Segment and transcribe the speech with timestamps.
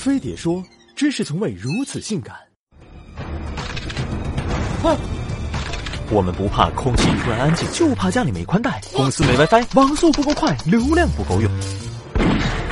[0.00, 0.64] 飞碟说
[0.96, 2.34] ：“知识从未如此性感。”
[4.80, 4.96] 快！
[6.10, 11.50] 我们不怕空气突然安静，就怕家里没宽带，公司没 WiFi，网速不够快，流量不够用。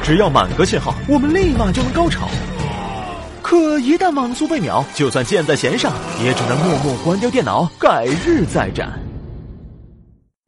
[0.03, 2.31] 只要满格信号，我们立马就能高潮。
[3.43, 5.93] 可一旦网速被秒，就算箭在弦上，
[6.25, 8.99] 也只能默默关掉电脑，改日再战。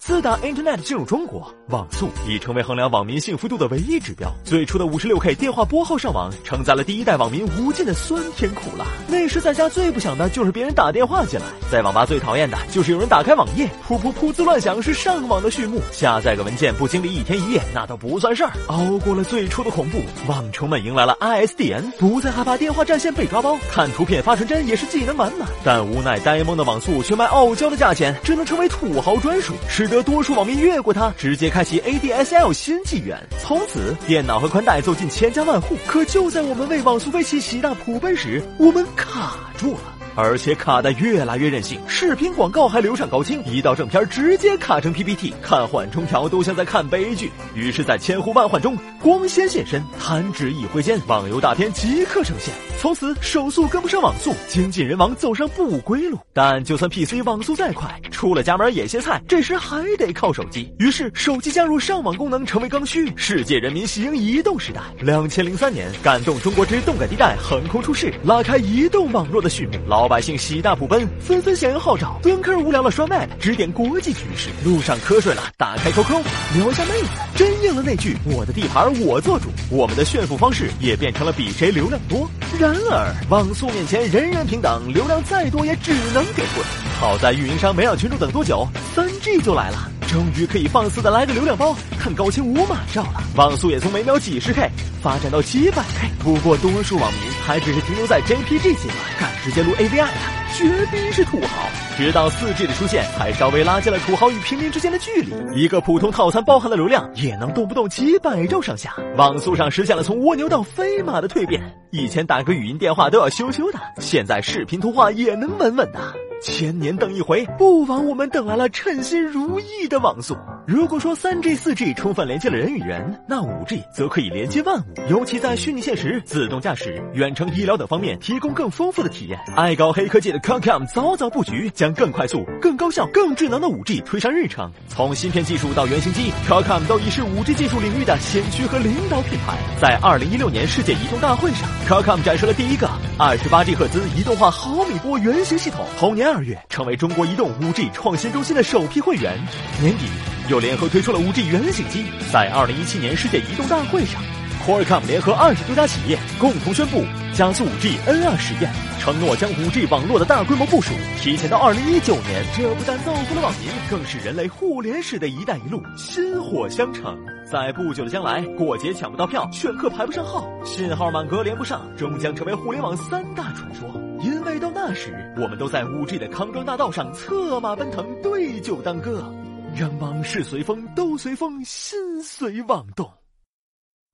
[0.01, 4.33] 自打 Internet 进入中国，网速已成为衡量网民幸福度的唯一指标。
[4.43, 8.87] 最初的五十六 K 电话拨号上网，承载了第一代网民无尽的酸甜苦辣。
[9.09, 15.83] 那时在家最不想的就是别人打电话进来，在网吧最讨厌的就是有人打开网页，噗噗噗，滋乱响是上网的序幕。
[15.93, 18.53] 下载个文件不经历一天一夜，那都不算事儿。
[18.69, 25.47] 熬过了最初的恐怖，网虫们迎来了 ISDN，不再害怕电话占线被抓包，看图片发传真也是技能满满。
[25.63, 33.19] 但无奈呆萌的网速却卖傲娇的价钱，只能成为土豪专属，是得多数网民越过它，直接开启 ADSL 新纪元。
[33.41, 35.77] 从此，电脑和宽带走进千家万户。
[35.85, 39.81] 可就在我们为网速飞起喜大普奔时，我们卡住了。
[40.15, 47.31] 而且卡的越来越任性，视频广告还流畅高清，一到正片直接卡成 PPT，看缓冲条都像在看悲剧。
[47.55, 52.55] 于是，在千呼万唤中，光纤现身，弹指一挥间，网游大片即刻呈现。
[52.81, 56.19] 从此，手速跟不上网速，精尽人亡，走上不归路。
[56.33, 60.73] 但就算 PC 网速再快，出了家门也歇菜，这时还得靠手机。
[60.79, 64.81] 于是，手机加入上网功能成为刚需，世界人民喜迎移动时代。
[64.99, 69.73] 两千零三年，感动中国之动感地带横空出世，拉开移动网络的序幕。
[69.87, 72.19] 老百姓喜大普奔，纷纷响应号召。
[72.23, 74.49] 蹲坑无聊了刷 Map，指点国际局势。
[74.65, 76.25] 路上瞌睡了，打开 QQ，
[76.57, 77.09] 聊下妹子。
[77.37, 79.51] 真应了那句“我的地盘我做主”。
[79.71, 82.27] 我们的炫富方式也变成了比谁流量多。
[82.59, 86.65] 然然而，网速面前人人平等，流量再多也只能给滚。
[87.01, 89.89] 好在运营商没让群众等多久，三 G 就来了。
[90.09, 93.23] 终于可以放肆的来个流量包，看高清无码照了。
[93.37, 94.71] 网速也从每秒几十 K
[95.03, 96.09] 发展到几百 K。
[96.19, 100.09] 不过多数网民还只是停留在 JPG 阶段，敢直接录 AVI 的，
[100.57, 101.69] 绝逼是土豪。
[101.97, 105.33] 直到 4G 的出现，才稍微拉近了土豪与平民之间的距离。
[105.55, 111.61] 一个普通套餐包含的流量也能动不动几百兆上下，网速上实现了从蜗牛到飞马的蜕变。
[111.91, 115.99] 以前打个语音电话都要羞羞的，现在视频通话也能稳稳的。
[116.43, 120.35] 千年等一回，不枉我们等来了称心如意的网速。
[120.67, 129.39] 如果说三 G、四 G 充分连接了人与人，那五 G 则可以连接万物，尤其在虚拟现实、自动驾驶、远程医疗等方面提供更丰富的体验。
[129.55, 134.71] 爱搞黑科技的 Qualcomm 早早布局，将更快速、更高效、更智能的五 G 推上日程。
[134.89, 139.59] 从芯片技术到原型机，Qualcomm 都已是五 G 技术领域的先驱和领导品牌。
[139.79, 142.89] 在二零一六年世界移动大会上，Qualcomm 展示了第一个
[143.23, 145.85] 二十八 G 赫兹移动化毫米波原型系统。
[145.99, 146.27] 同年。
[146.27, 149.39] 二月成为中国移动五 G 创新中心的首批会员，
[149.79, 150.07] 年底
[150.49, 152.07] 又联合推出了五 G 原型机。
[152.33, 154.23] 在二零一七年世界移动大会上
[154.65, 157.05] ，Qualcomm 联合二十多家企业共同宣布
[157.35, 162.43] 加速五 G N 二实验，承诺将五 G 网络的大规模部署提前到二零一九年。
[162.57, 167.19] 这不但造福了网民，更是人类互联史的一带一路薪火相承。
[167.51, 173.89] 在不久的将来，过节抢不到票，选课排不上号，信号满格连不上，终将成为互联网三大传说。
[174.23, 179.35] 因为到那时，我们都在五 G 的康庄大道上策马奔腾，对酒当歌，
[179.77, 183.11] 让往事随风，都随风，心随网动。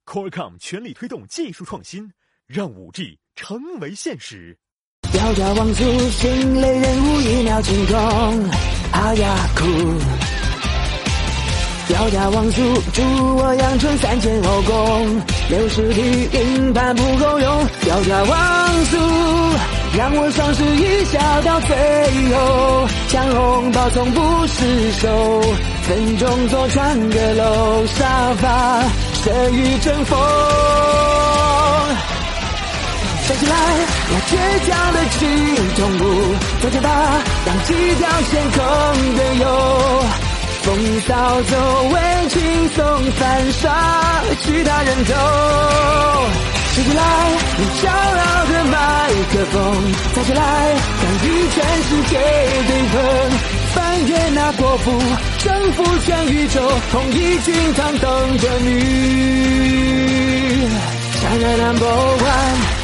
[0.07, 2.11] Qualcomm 全力推动技术创新，
[2.47, 4.57] 让五 G 成为现实。
[5.13, 7.97] 调调网速，心累人物一秒清空，
[8.93, 10.26] 啊呀哭。
[11.89, 12.61] 调调网速，
[12.93, 13.03] 助
[13.37, 15.23] 我养成三千后宫。
[15.49, 18.97] 六十体硬盘不够用，调调网速，
[19.97, 21.77] 让我双十一笑到最
[22.35, 22.89] 后。
[23.09, 25.43] 抢红包从不失手，
[25.83, 28.83] 分钟坐穿阁楼，沙发
[29.25, 30.19] 生于阵风。
[33.29, 33.55] 站起来，
[34.11, 34.35] 我倔
[34.67, 35.19] 强的去
[35.77, 36.05] 同步，
[36.63, 36.89] 走起吧，
[37.47, 38.59] 让几条线空
[39.17, 39.47] 的有。
[40.67, 41.55] 风扫走，
[41.95, 41.95] 为
[42.29, 43.71] 轻松反杀，
[44.43, 45.15] 其他人都
[46.75, 47.03] 站起来，
[47.57, 48.75] 用骄傲的麦
[49.33, 49.55] 克风，
[50.13, 51.25] 站起来，敢与
[51.55, 52.19] 全世界
[52.67, 52.95] 对碰，
[53.75, 53.77] 翻
[54.07, 55.01] 越那国服，
[55.39, 56.61] 征服全宇宙，
[56.91, 58.69] 统一军团等着你，
[61.23, 62.76] 想要 number one。